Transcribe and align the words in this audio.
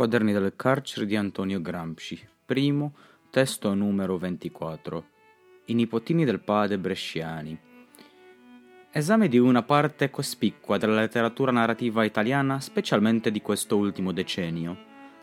Quaderni 0.00 0.32
del 0.32 0.54
carcere 0.56 1.04
di 1.04 1.14
Antonio 1.14 1.60
Gramsci. 1.60 2.18
Primo, 2.46 2.94
testo 3.28 3.74
numero 3.74 4.16
24. 4.16 5.04
I 5.66 5.74
nipotini 5.74 6.24
del 6.24 6.40
padre 6.40 6.78
Bresciani. 6.78 7.58
Esame 8.92 9.28
di 9.28 9.36
una 9.36 9.62
parte 9.62 10.08
cospicua 10.08 10.78
della 10.78 11.00
letteratura 11.00 11.52
narrativa 11.52 12.02
italiana, 12.02 12.60
specialmente 12.60 13.30
di 13.30 13.42
questo 13.42 13.76
ultimo 13.76 14.12
decennio. 14.12 14.74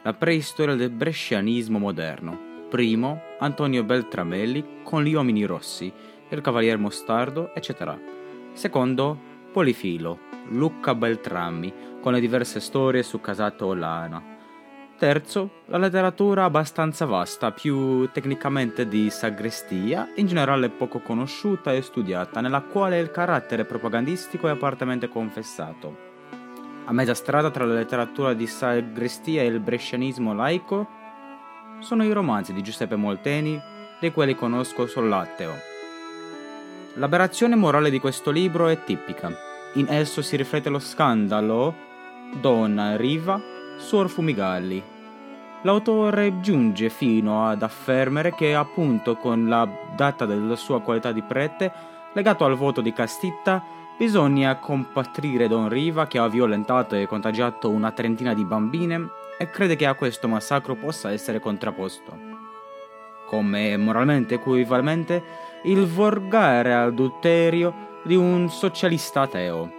La 0.04 0.14
preistoria 0.14 0.76
del 0.76 0.92
brescianismo 0.92 1.80
moderno. 1.80 2.68
Primo, 2.70 3.20
Antonio 3.40 3.84
Beltramelli 3.84 4.82
con 4.84 5.04
gli 5.04 5.16
uomini 5.16 5.44
rossi, 5.46 5.92
il 6.30 6.42
cavalier 6.42 6.78
Mostardo, 6.78 7.52
eccetera. 7.56 8.00
Secondo, 8.54 9.20
Polifilo, 9.52 10.20
Luca 10.50 10.94
Beltrammi, 10.94 11.74
con 12.00 12.14
le 12.14 12.20
diverse 12.20 12.60
storie 12.60 13.02
su 13.02 13.20
Casato 13.20 13.66
Olana. 13.66 14.36
Terzo, 14.98 15.62
la 15.66 15.78
letteratura 15.78 16.46
abbastanza 16.46 17.06
vasta, 17.06 17.52
più 17.52 18.10
tecnicamente 18.12 18.88
di 18.88 19.12
sagrestia, 19.12 20.10
in 20.16 20.26
generale 20.26 20.70
poco 20.70 21.02
conosciuta 21.02 21.72
e 21.72 21.84
studiata, 21.84 22.42
nella 22.42 22.62
quale 22.62 22.98
il 22.98 23.12
carattere 23.12 23.64
propagandistico 23.64 24.48
è 24.48 24.52
apertamente 24.52 25.08
confessato. 25.08 25.96
A 26.86 26.92
mezza 26.94 27.14
strada 27.14 27.52
tra 27.52 27.66
la 27.66 27.76
letteratura 27.76 28.34
di 28.34 28.48
sagrestia 28.48 29.44
e 29.44 29.46
il 29.46 29.60
brescianismo 29.60 30.34
laico 30.34 30.88
sono 31.80 32.04
i 32.04 32.12
romanzi 32.12 32.52
di 32.52 32.64
Giuseppe 32.64 32.96
Molteni, 32.96 33.62
dei 34.00 34.12
quali 34.12 34.34
conosco 34.34 34.88
solo 34.88 35.10
l'atteo. 35.10 35.54
L'aberrazione 36.96 37.56
morale 37.56 37.92
di 37.92 38.00
questo 38.00 38.32
libro 38.32 38.68
è 38.68 38.84
tipica. 38.84 39.32
In 39.74 39.86
esso 39.90 40.24
si 40.24 40.36
riflette 40.36 40.70
lo 40.70 40.80
scandalo 40.80 41.76
Donna 42.42 42.96
Riva 42.96 43.57
Suor 43.78 44.10
Fumigalli. 44.10 44.84
L'autore 45.62 46.40
giunge 46.40 46.90
fino 46.90 47.48
ad 47.48 47.62
affermare 47.62 48.34
che 48.34 48.54
appunto 48.56 49.16
con 49.16 49.48
la 49.48 49.68
data 49.96 50.26
della 50.26 50.56
sua 50.56 50.82
qualità 50.82 51.12
di 51.12 51.22
prete, 51.22 51.72
legato 52.14 52.44
al 52.46 52.56
voto 52.56 52.82
di 52.82 52.92
Castitta, 52.92 53.64
bisogna 53.98 54.56
compatrire 54.58 55.48
Don 55.48 55.70
Riva 55.70 56.08
che 56.08 56.18
ha 56.18 56.28
violentato 56.28 56.96
e 56.96 57.08
contagiato 57.08 57.70
una 57.70 57.92
trentina 57.92 58.34
di 58.34 58.46
bambine 58.46 59.10
e 59.38 59.50
crede 59.50 59.76
che 59.76 59.86
a 59.86 59.94
questo 59.94 60.28
massacro 60.28 60.76
possa 60.76 61.12
essere 61.12 61.40
contrapposto. 61.40 62.18
Come 63.28 63.78
moralmente 63.78 64.36
equivalente 64.36 65.24
il 65.64 65.86
volgare 65.86 66.74
adulterio 66.74 68.00
di 68.04 68.16
un 68.16 68.50
socialista 68.50 69.22
ateo. 69.22 69.77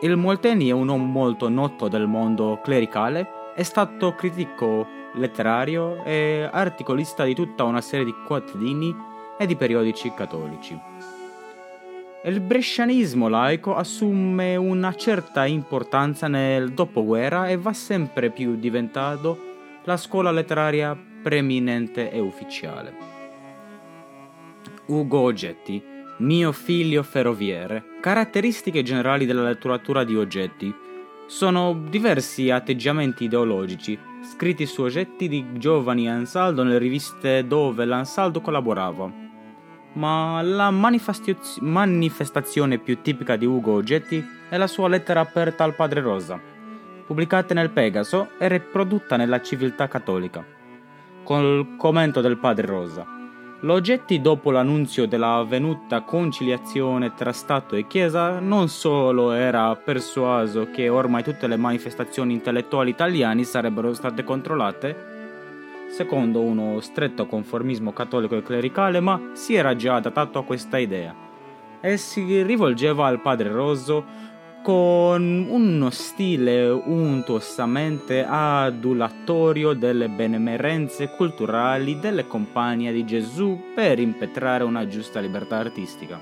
Il 0.00 0.16
Molteni 0.16 0.68
è 0.68 0.72
un 0.72 0.88
uomo 0.88 1.04
molto 1.04 1.48
noto 1.48 1.88
del 1.88 2.06
mondo 2.06 2.60
clericale, 2.62 3.52
è 3.54 3.62
stato 3.62 4.14
critico 4.14 4.86
letterario 5.14 6.02
e 6.04 6.48
articolista 6.50 7.24
di 7.24 7.34
tutta 7.34 7.64
una 7.64 7.80
serie 7.80 8.04
di 8.04 8.14
quotidiani 8.26 8.94
e 9.38 9.46
di 9.46 9.56
periodici 9.56 10.12
cattolici. 10.12 10.78
Il 12.24 12.40
brescianismo 12.40 13.28
laico 13.28 13.76
assume 13.76 14.56
una 14.56 14.94
certa 14.94 15.46
importanza 15.46 16.26
nel 16.26 16.72
dopoguerra 16.72 17.48
e 17.48 17.56
va 17.56 17.72
sempre 17.72 18.30
più 18.30 18.56
diventando 18.56 19.38
la 19.84 19.96
scuola 19.96 20.30
letteraria 20.30 20.98
preeminente 21.22 22.10
e 22.10 22.18
ufficiale. 22.18 22.94
Ugo 24.86 25.20
Oggetti 25.20 25.92
mio 26.18 26.52
figlio 26.52 27.02
ferroviere. 27.02 27.93
Caratteristiche 28.04 28.82
generali 28.82 29.24
della 29.24 29.44
letteratura 29.44 30.04
di 30.04 30.14
oggetti. 30.14 30.70
Sono 31.24 31.84
diversi 31.88 32.50
atteggiamenti 32.50 33.24
ideologici, 33.24 33.98
scritti 34.30 34.66
su 34.66 34.82
oggetti 34.82 35.26
di 35.26 35.52
giovani 35.54 36.06
Ansaldo 36.06 36.62
nelle 36.62 36.76
riviste 36.76 37.46
dove 37.46 37.86
l'Ansaldo 37.86 38.42
collaborava. 38.42 39.10
Ma 39.94 40.42
la 40.42 40.70
manifestaz- 40.70 41.60
manifestazione 41.60 42.76
più 42.76 43.00
tipica 43.00 43.36
di 43.36 43.46
Ugo 43.46 43.72
Oggetti 43.72 44.22
è 44.50 44.58
la 44.58 44.66
sua 44.66 44.88
lettera 44.88 45.20
aperta 45.20 45.64
al 45.64 45.74
padre 45.74 46.02
Rosa, 46.02 46.38
pubblicata 47.06 47.54
nel 47.54 47.70
Pegaso 47.70 48.32
e 48.38 48.48
riprodotta 48.48 49.16
nella 49.16 49.40
civiltà 49.40 49.88
cattolica, 49.88 50.44
col 51.22 51.76
commento 51.78 52.20
del 52.20 52.36
padre 52.36 52.66
Rosa. 52.66 53.23
L'oggetti 53.64 54.20
dopo 54.20 54.50
l'annunzio 54.50 55.06
della 55.06 55.36
avvenuta 55.36 56.02
conciliazione 56.02 57.14
tra 57.14 57.32
Stato 57.32 57.76
e 57.76 57.86
Chiesa 57.86 58.38
non 58.38 58.68
solo 58.68 59.32
era 59.32 59.74
persuaso 59.74 60.68
che 60.70 60.90
ormai 60.90 61.22
tutte 61.22 61.46
le 61.46 61.56
manifestazioni 61.56 62.34
intellettuali 62.34 62.90
italiane 62.90 63.42
sarebbero 63.42 63.94
state 63.94 64.22
controllate, 64.22 65.86
secondo 65.88 66.42
uno 66.42 66.78
stretto 66.80 67.24
conformismo 67.24 67.94
cattolico 67.94 68.36
e 68.36 68.42
clericale, 68.42 69.00
ma 69.00 69.30
si 69.32 69.54
era 69.54 69.74
già 69.74 69.94
adattato 69.94 70.38
a 70.38 70.44
questa 70.44 70.76
idea. 70.76 71.14
E 71.80 71.96
si 71.96 72.42
rivolgeva 72.42 73.06
al 73.06 73.22
padre 73.22 73.50
Rosso 73.50 74.04
con 74.64 75.46
uno 75.50 75.90
stile 75.90 76.70
untuosamente 76.70 78.24
adulatorio 78.24 79.74
delle 79.74 80.08
benemerenze 80.08 81.10
culturali 81.10 81.98
delle 82.00 82.26
compagnie 82.26 82.90
di 82.90 83.04
Gesù 83.04 83.60
per 83.74 83.98
impetrare 83.98 84.64
una 84.64 84.86
giusta 84.86 85.20
libertà 85.20 85.58
artistica. 85.58 86.18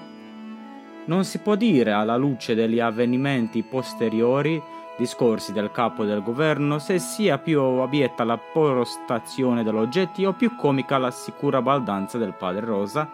Non 1.04 1.24
si 1.24 1.38
può 1.38 1.54
dire 1.54 1.92
alla 1.92 2.16
luce 2.16 2.56
degli 2.56 2.80
avvenimenti 2.80 3.62
posteriori 3.62 4.60
discorsi 4.98 5.52
del 5.52 5.70
capo 5.70 6.04
del 6.04 6.20
governo 6.20 6.80
se 6.80 6.98
sia 6.98 7.38
più 7.38 7.60
abietta 7.60 8.24
la 8.24 8.38
postazione 8.38 9.62
dell'oggetti 9.62 10.24
o 10.24 10.32
più 10.32 10.56
comica 10.56 10.98
la 10.98 11.12
sicura 11.12 11.62
baldanza 11.62 12.18
del 12.18 12.34
padre 12.36 12.66
Rosa, 12.66 13.08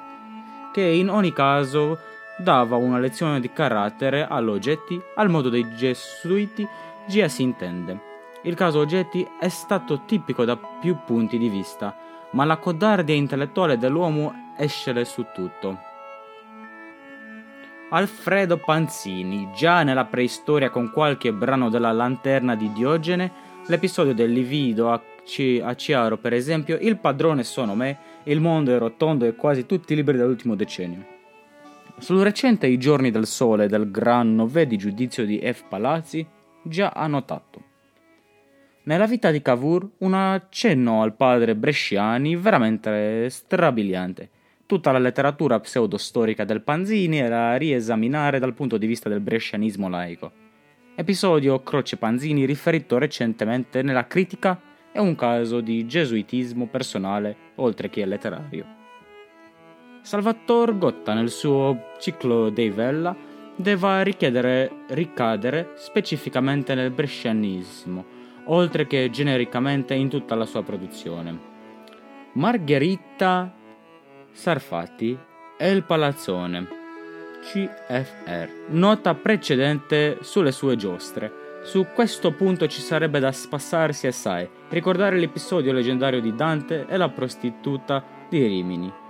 che 0.73 0.81
in 0.81 1.11
ogni 1.11 1.35
caso 1.35 1.99
dava 2.39 2.77
una 2.77 2.99
lezione 2.99 3.41
di 3.41 3.53
carattere 3.53 4.27
all'oggetti 4.27 5.01
al 5.17 5.29
modo 5.29 5.49
dei 5.49 5.75
gesuiti, 5.75 6.67
già 7.07 7.29
si 7.29 7.43
intende. 7.43 8.07
Il 8.43 8.55
caso 8.55 8.79
oggetti 8.79 9.27
è 9.39 9.49
stato 9.49 10.03
tipico 10.07 10.45
da 10.45 10.57
più 10.57 10.97
punti 11.05 11.39
di 11.39 11.49
vista, 11.49 11.95
ma 12.31 12.45
la 12.45 12.57
codardia 12.57 13.15
intellettuale 13.15 13.77
dell'uomo 13.77 14.53
esce 14.57 15.05
su 15.05 15.27
tutto. 15.35 15.87
Alfredo 17.91 18.59
Panzini, 18.59 19.51
già 19.55 19.83
nella 19.83 20.05
preistoria 20.05 20.71
con 20.71 20.91
qualche 20.91 21.33
brano 21.33 21.71
della 21.71 21.91
lanterna 21.91 22.55
di 22.55 22.71
Diogene, 22.73 23.33
l'episodio 23.67 24.15
del 24.15 24.31
livido 24.31 24.93
a, 24.93 25.01
C- 25.25 25.61
a 25.63 25.75
Ciaro 25.75 26.19
per 26.19 26.35
esempio, 26.35 26.77
Il 26.81 26.99
padrone 26.99 27.45
sono 27.45 27.75
me, 27.75 27.99
Il 28.25 28.41
mondo 28.41 28.75
è 28.75 28.79
rotondo 28.79 29.25
e 29.25 29.35
quasi 29.35 29.65
tutti 29.65 29.95
i 29.95 29.97
libri 29.97 30.19
dell'ultimo 30.19 30.55
decennio. 30.55 31.18
Sul 31.99 32.23
recente 32.23 32.69
I 32.69 32.79
giorni 32.79 33.11
del 33.11 33.27
sole 33.27 33.67
del 33.67 33.91
gran 33.91 34.37
nové 34.37 34.69
di 34.69 34.77
giudizio 34.77 35.27
di 35.27 35.41
F. 35.43 35.65
Palazzi 35.69 36.25
già 36.63 36.93
ha 36.95 37.09
notato. 37.09 37.65
Nella 38.85 39.07
vita 39.07 39.33
di 39.33 39.43
Cavour 39.43 39.91
un 39.99 40.15
accenno 40.15 41.03
al 41.03 41.15
padre 41.15 41.57
Bresciani 41.57 42.37
veramente 42.37 43.29
strabiliante. 43.29 44.31
Tutta 44.65 44.93
la 44.93 44.99
letteratura 44.99 45.59
pseudostorica 45.59 46.45
del 46.45 46.63
Panzini 46.63 47.19
era 47.19 47.51
da 47.51 47.57
riesaminare 47.57 48.39
dal 48.39 48.55
punto 48.55 48.79
di 48.79 48.87
vista 48.87 49.09
del 49.09 49.21
brescianismo 49.21 49.89
laico. 49.89 50.31
Episodio 50.95 51.63
Croce 51.65 51.97
Panzini 51.97 52.45
riferito 52.45 52.97
recentemente 52.97 53.83
nella 53.83 54.07
critica 54.07 54.59
è 54.93 54.99
un 54.99 55.17
caso 55.17 55.61
di 55.61 55.85
gesuitismo 55.85 56.69
personale 56.69 57.37
oltre 57.57 57.91
che 57.91 58.07
letterario. 58.07 58.78
Salvatore 60.03 60.79
Gotta 60.79 61.13
nel 61.13 61.31
suo 61.31 61.93
ciclo 61.99 62.51
dei 62.51 62.71
Vella 62.71 63.15
deve 63.55 64.05
ricadere 64.89 65.73
specificamente 65.75 66.75
nel 66.75 66.91
brescianismo, 66.91 68.05
oltre 68.45 68.87
che 68.87 69.11
genericamente 69.11 69.95
in 69.95 70.09
tutta 70.09 70.35
la 70.35 70.47
sua 70.47 70.63
produzione. 70.63 71.57
Margherita 72.33 73.53
Sarfati 74.31 75.19
e 75.57 75.71
il 75.71 75.83
Palazzone 75.83 76.69
CFR 77.43 78.69
Nota 78.69 79.15
precedente 79.15 80.19
sulle 80.21 80.53
sue 80.53 80.77
giostre. 80.77 81.47
Su 81.65 81.87
questo 81.93 82.33
punto 82.33 82.69
ci 82.69 82.81
sarebbe 82.81 83.19
da 83.19 83.33
spassarsi 83.33 84.07
assai, 84.07 84.49
ricordare 84.69 85.19
l'episodio 85.19 85.73
leggendario 85.73 86.21
di 86.21 86.35
Dante 86.35 86.87
e 86.87 86.97
la 86.97 87.09
prostituta 87.09 88.05
di 88.29 88.47
Rimini 88.47 89.07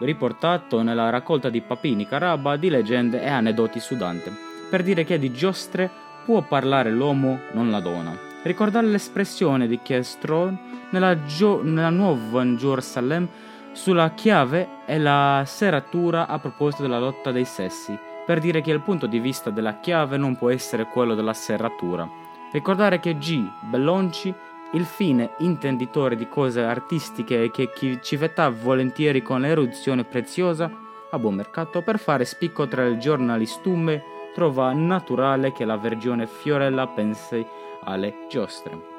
riportato 0.00 0.82
nella 0.82 1.10
raccolta 1.10 1.48
di 1.48 1.60
Papini 1.60 2.06
Carabba 2.06 2.56
di 2.56 2.68
leggende 2.68 3.22
e 3.22 3.28
aneddoti 3.28 3.80
su 3.80 3.96
Dante, 3.96 4.32
per 4.68 4.82
dire 4.82 5.04
che 5.04 5.18
di 5.18 5.32
giostre 5.32 5.90
può 6.24 6.42
parlare 6.42 6.90
l'uomo, 6.90 7.40
non 7.52 7.70
la 7.70 7.80
donna. 7.80 8.16
Ricordare 8.42 8.86
l'espressione 8.86 9.66
di 9.66 9.80
Chestron 9.82 10.58
nella, 10.90 11.24
Gio- 11.24 11.62
nella 11.62 11.90
nuova 11.90 12.54
Gerusalemme 12.54 13.48
sulla 13.72 14.10
chiave 14.10 14.68
e 14.86 14.98
la 14.98 15.42
serratura 15.46 16.26
a 16.26 16.38
proposito 16.38 16.82
della 16.82 16.98
lotta 16.98 17.30
dei 17.30 17.44
sessi, 17.44 17.96
per 18.26 18.40
dire 18.40 18.60
che 18.60 18.70
il 18.70 18.80
punto 18.80 19.06
di 19.06 19.18
vista 19.18 19.50
della 19.50 19.78
chiave 19.80 20.16
non 20.16 20.36
può 20.36 20.50
essere 20.50 20.86
quello 20.86 21.14
della 21.14 21.34
serratura. 21.34 22.08
Ricordare 22.52 22.98
che 22.98 23.16
G. 23.16 23.40
Bellonci 23.60 24.34
il 24.72 24.84
fine 24.84 25.30
intenditore 25.38 26.16
di 26.16 26.28
cose 26.28 26.62
artistiche 26.62 27.50
che 27.50 27.70
chi 27.72 27.98
ci 28.02 28.16
vetta 28.16 28.48
volentieri 28.48 29.22
con 29.22 29.40
l'eruzione 29.40 30.04
preziosa 30.04 30.70
a 31.10 31.18
buon 31.18 31.34
mercato 31.34 31.82
per 31.82 31.98
fare 31.98 32.24
spicco 32.24 32.68
tra 32.68 32.84
il 32.84 32.98
giornalistume 32.98 34.02
trova 34.32 34.72
naturale 34.72 35.52
che 35.52 35.64
la 35.64 35.76
Vergione 35.76 36.28
Fiorella 36.28 36.86
pensi 36.86 37.44
alle 37.82 38.26
giostre. 38.28 38.98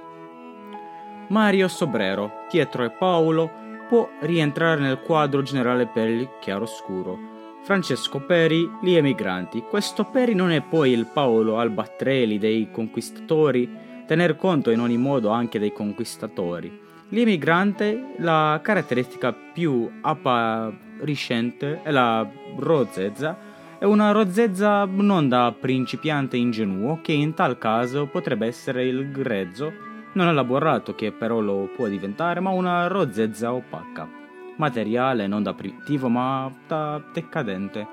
Mario 1.29 1.69
Sobrero, 1.69 2.29
Pietro 2.49 2.83
e 2.83 2.91
Paolo 2.91 3.49
può 3.87 4.09
rientrare 4.19 4.81
nel 4.81 4.99
quadro 4.99 5.41
generale 5.41 5.87
per 5.87 6.09
il 6.09 6.29
chiaroscuro. 6.41 7.17
Francesco 7.61 8.19
Peri, 8.19 8.69
gli 8.81 8.95
emigranti. 8.95 9.63
Questo 9.69 10.03
Peri 10.03 10.33
non 10.33 10.51
è 10.51 10.61
poi 10.61 10.91
il 10.91 11.05
Paolo 11.05 11.57
Albattrelli 11.59 12.37
dei 12.37 12.69
conquistatori, 12.71 13.69
tener 14.05 14.35
conto 14.35 14.71
in 14.71 14.79
ogni 14.79 14.97
modo 14.97 15.29
anche 15.29 15.59
dei 15.59 15.71
conquistatori. 15.73 16.79
L'immigrante, 17.09 18.13
la 18.19 18.59
caratteristica 18.63 19.33
più 19.33 19.89
appariscente 20.01 21.81
è 21.81 21.91
la 21.91 22.25
rozzezza, 22.57 23.37
è 23.77 23.83
una 23.83 24.11
rozzezza 24.11 24.85
non 24.85 25.27
da 25.27 25.53
principiante 25.59 26.37
ingenuo 26.37 26.99
che 27.01 27.11
in 27.11 27.33
tal 27.33 27.57
caso 27.57 28.05
potrebbe 28.05 28.45
essere 28.45 28.85
il 28.85 29.11
grezzo, 29.11 29.73
non 30.13 30.27
elaborato 30.27 30.95
che 30.95 31.11
però 31.11 31.39
lo 31.39 31.69
può 31.75 31.87
diventare, 31.87 32.39
ma 32.39 32.51
una 32.51 32.87
rozzezza 32.87 33.51
opaca, 33.53 34.07
materiale 34.55 35.27
non 35.27 35.43
da 35.43 35.53
primitivo 35.53 36.07
ma 36.07 36.49
da 36.67 37.01
decadente. 37.11 37.87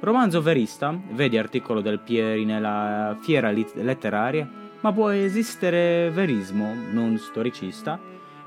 Romanzo 0.00 0.42
verista, 0.42 0.94
vedi 1.12 1.38
articolo 1.38 1.80
del 1.80 2.00
Pieri 2.00 2.44
nella 2.44 3.16
Fiera 3.20 3.50
Letteraria, 3.50 4.61
ma 4.82 4.92
può 4.92 5.08
esistere 5.08 6.10
verismo 6.10 6.74
non 6.92 7.18
storicista 7.18 7.98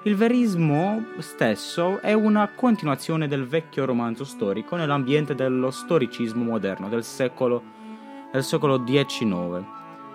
il 0.08 0.16
verismo 0.16 1.04
stesso 1.18 2.00
è 2.00 2.14
una 2.14 2.48
continuazione 2.54 3.28
del 3.28 3.48
vecchio 3.48 3.86
romanzo 3.86 4.24
storico 4.24 4.76
nell'ambiente 4.76 5.34
dello 5.34 5.72
storicismo 5.72 6.44
moderno 6.44 6.90
del 6.90 7.04
secolo, 7.04 7.64
del 8.32 8.44
secolo 8.44 8.84
XIX. 8.84 9.66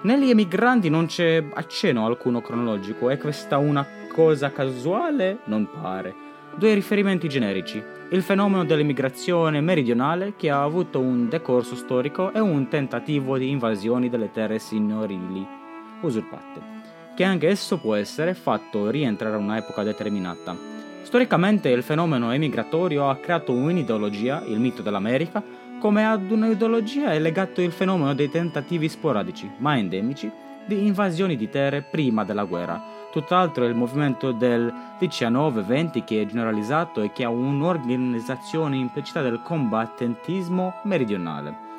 Negli 0.02 0.30
emigranti 0.30 0.88
non 0.90 1.06
c'è 1.06 1.44
accenno 1.54 2.06
alcuno 2.06 2.40
cronologico, 2.40 3.10
è 3.10 3.18
questa 3.18 3.58
una 3.58 3.84
cosa 4.12 4.52
casuale? 4.52 5.38
Non 5.46 5.68
pare. 5.68 6.14
Due 6.54 6.72
riferimenti 6.72 7.28
generici. 7.28 7.82
Il 8.10 8.22
fenomeno 8.22 8.64
dell'immigrazione 8.64 9.60
meridionale 9.60 10.34
che 10.36 10.50
ha 10.50 10.62
avuto 10.62 11.00
un 11.00 11.28
decorso 11.28 11.74
storico 11.74 12.32
e 12.32 12.38
un 12.38 12.68
tentativo 12.68 13.36
di 13.36 13.50
invasioni 13.50 14.08
delle 14.08 14.30
terre 14.30 14.60
signorili 14.60 15.58
usurpate 16.02 16.80
che 17.20 17.26
anche 17.26 17.48
esso 17.48 17.76
può 17.76 17.96
essere 17.96 18.32
fatto 18.32 18.88
rientrare 18.88 19.34
a 19.34 19.38
un'epoca 19.38 19.82
determinata. 19.82 20.56
Storicamente 21.02 21.68
il 21.68 21.82
fenomeno 21.82 22.32
emigratorio 22.32 23.10
ha 23.10 23.16
creato 23.16 23.52
un'ideologia, 23.52 24.42
il 24.46 24.58
mito 24.58 24.80
dell'America, 24.80 25.42
come 25.78 26.06
ad 26.06 26.30
un'ideologia 26.30 27.12
è 27.12 27.18
legato 27.18 27.60
il 27.60 27.72
fenomeno 27.72 28.14
dei 28.14 28.30
tentativi 28.30 28.88
sporadici, 28.88 29.50
ma 29.58 29.76
endemici, 29.76 30.30
di 30.64 30.86
invasioni 30.86 31.36
di 31.36 31.50
terre 31.50 31.82
prima 31.82 32.24
della 32.24 32.44
guerra. 32.44 32.82
Tutt'altro 33.12 33.64
è 33.64 33.68
il 33.68 33.74
movimento 33.74 34.32
del 34.32 34.72
19-20 34.98 36.04
che 36.04 36.22
è 36.22 36.26
generalizzato 36.26 37.02
e 37.02 37.12
che 37.12 37.24
ha 37.24 37.28
un'organizzazione 37.28 38.76
implicita 38.76 39.20
del 39.20 39.42
combattentismo 39.42 40.80
meridionale. 40.84 41.69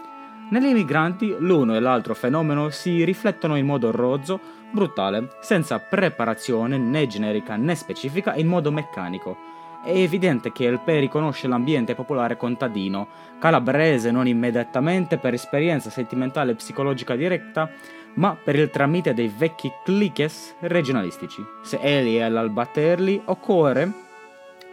Negli 0.51 0.67
emigranti 0.67 1.33
l'uno 1.39 1.75
e 1.75 1.79
l'altro 1.79 2.13
fenomeno 2.13 2.71
si 2.71 3.05
riflettono 3.05 3.55
in 3.55 3.65
modo 3.65 3.89
rozzo 3.89 4.37
brutale, 4.69 5.37
senza 5.39 5.79
preparazione 5.79 6.77
né 6.77 7.07
generica 7.07 7.55
né 7.55 7.73
specifica, 7.73 8.35
in 8.35 8.47
modo 8.47 8.69
meccanico. 8.69 9.37
È 9.81 9.91
evidente 9.91 10.51
che 10.51 10.65
il 10.65 10.81
Peri 10.83 11.07
conosce 11.07 11.47
l'ambiente 11.47 11.95
popolare 11.95 12.35
contadino, 12.35 13.07
calabrese 13.39 14.11
non 14.11 14.27
immediatamente 14.27 15.17
per 15.17 15.33
esperienza 15.33 15.89
sentimentale 15.89 16.51
e 16.51 16.55
psicologica 16.55 17.15
diretta, 17.15 17.69
ma 18.15 18.35
per 18.35 18.57
il 18.57 18.69
tramite 18.69 19.13
dei 19.13 19.31
vecchi 19.33 19.71
cliques 19.85 20.55
regionalistici. 20.59 21.41
Se 21.63 21.79
egli 21.81 22.17
è 22.17 22.27
l'Albaterli, 22.27 23.21
occorre 23.23 23.89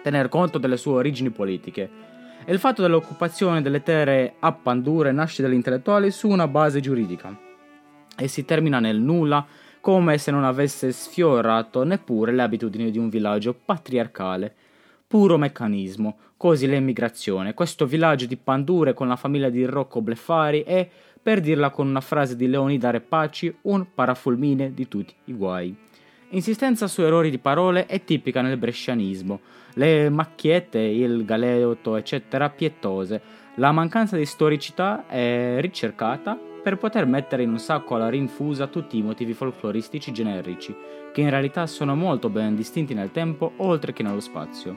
tener 0.03 0.29
conto 0.29 0.59
delle 0.59 0.77
sue 0.77 0.95
origini 0.95 1.31
politiche. 1.31 2.17
E 2.49 2.53
il 2.53 2.59
fatto 2.59 2.81
dell'occupazione 2.81 3.61
delle 3.61 3.83
terre 3.83 4.37
a 4.39 4.53
Pandure 4.53 5.13
nasce 5.13 5.43
dagli 5.43 5.53
intellettuali 5.53 6.11
su 6.11 6.31
una 6.31 6.49
base 6.49 6.81
giuridica 6.81 7.39
e 8.17 8.27
si 8.27 8.47
termina 8.47 8.81
nel 8.81 8.99
nulla 8.99 9.47
come 9.83 10.17
se 10.17 10.31
non 10.31 10.45
avesse 10.45 10.91
sfiorato 10.93 11.85
neppure 11.85 12.33
le 12.33 12.41
abitudini 12.41 12.91
di 12.91 12.97
un 12.97 13.11
villaggio 13.11 13.53
patriarcale. 13.53 14.55
Puro 15.07 15.37
meccanismo, 15.37 16.17
così 16.39 16.67
l'emigrazione. 16.67 17.53
Questo 17.53 17.85
villaggio 17.85 18.25
di 18.25 18.39
Pandure 18.39 18.95
con 18.95 19.09
la 19.09 19.17
famiglia 19.17 19.51
di 19.51 19.67
Rocco 19.67 20.01
Bleffari 20.01 20.63
è, 20.63 20.89
per 21.23 21.43
dirla 21.43 21.69
con 21.69 21.87
una 21.87 22.01
frase 22.01 22.35
di 22.35 22.49
Leonida 22.49 22.89
Repacci, 22.89 23.55
un 23.65 23.89
parafulmine 23.95 24.73
di 24.73 24.89
tutti 24.89 25.13
i 25.25 25.35
guai. 25.35 25.77
Insistenza 26.31 26.87
su 26.89 27.01
errori 27.01 27.31
di 27.31 27.39
parole 27.39 27.87
è 27.87 28.05
tipica 28.05 28.43
nel 28.43 28.59
brescianismo. 28.59 29.41
Le 29.75 30.11
macchiette, 30.11 30.79
il 30.79 31.25
galeotto, 31.25 31.97
eccetera, 31.97 32.51
pietose. 32.51 33.21
La 33.55 33.73
mancanza 33.73 34.15
di 34.15 34.27
storicità 34.27 35.07
è 35.07 35.57
ricercata 35.61 36.39
per 36.63 36.77
poter 36.77 37.07
mettere 37.07 37.45
in 37.45 37.51
un 37.51 37.59
sacco 37.59 37.95
alla 37.95 38.11
rinfusa 38.11 38.67
tutti 38.67 38.99
i 38.99 39.03
motivi 39.03 39.33
folcloristici 39.33 40.13
generici, 40.13 40.77
che 41.13 41.23
in 41.23 41.31
realtà 41.31 41.67
sono 41.67 41.95
molto 41.95 42.29
ben 42.29 42.55
distinti 42.55 42.93
nel 42.93 43.11
tempo 43.11 43.53
oltre 43.57 43.95
che 43.95 44.03
nello 44.03 44.21
spazio. 44.21 44.77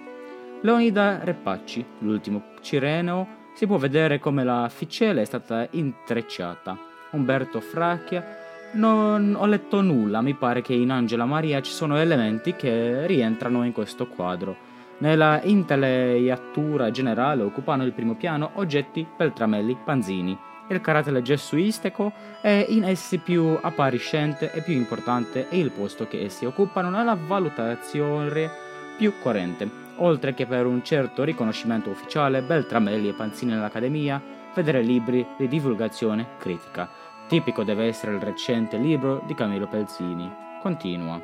Leonida 0.61 1.19
Repacci, 1.21 1.83
l'ultimo 1.99 2.43
Cireneo, 2.61 3.39
si 3.55 3.67
può 3.67 3.75
vedere 3.75 4.19
come 4.19 4.45
la 4.45 4.69
ficella 4.69 5.19
è 5.19 5.25
stata 5.25 5.67
intrecciata. 5.71 6.77
Umberto 7.11 7.59
Fracchia 7.59 8.40
non 8.73 9.35
ho 9.37 9.45
letto 9.45 9.81
nulla, 9.81 10.21
mi 10.21 10.33
pare 10.33 10.61
che 10.61 10.73
in 10.73 10.91
Angela 10.91 11.25
Maria 11.25 11.61
ci 11.61 11.71
sono 11.71 11.97
elementi 11.97 12.55
che 12.55 13.05
rientrano 13.07 13.63
in 13.63 13.71
questo 13.71 14.07
quadro. 14.07 14.69
Nella 14.99 15.41
intelaiatura 15.43 16.91
generale 16.91 17.41
occupano 17.41 17.83
il 17.83 17.93
primo 17.93 18.15
piano 18.15 18.51
oggetti, 18.53 19.05
peltramelli, 19.17 19.77
panzini 19.83 20.37
il 20.73 20.81
carattere 20.81 21.21
gesuistico 21.21 22.13
è 22.41 22.65
in 22.69 22.83
essi 22.85 23.17
più 23.17 23.57
appariscente 23.61 24.51
e 24.51 24.61
più 24.61 24.73
importante 24.73 25.49
e 25.49 25.59
il 25.59 25.71
posto 25.71 26.07
che 26.07 26.23
essi 26.23 26.45
occupano 26.45 26.89
nella 26.89 27.15
valutazione 27.15 28.49
più 28.97 29.13
corrente, 29.21 29.69
oltre 29.97 30.33
che 30.33 30.45
per 30.45 30.65
un 30.65 30.83
certo 30.83 31.23
riconoscimento 31.23 31.89
ufficiale, 31.89 32.41
Beltramelli 32.41 33.09
e 33.09 33.13
Panzini 33.13 33.51
nell'Accademia, 33.51 34.21
vedere 34.53 34.81
libri 34.81 35.25
di 35.37 35.47
divulgazione 35.47 36.25
critica. 36.37 36.89
Tipico 37.31 37.63
deve 37.63 37.85
essere 37.85 38.11
il 38.11 38.19
recente 38.19 38.75
libro 38.75 39.21
di 39.23 39.33
Camillo 39.33 39.65
Pelzini. 39.65 40.29
Continua. 40.61 41.17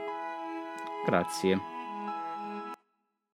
Grazie. 1.05 1.76